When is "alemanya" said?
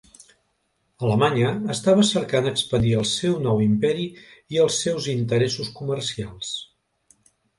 1.07-1.49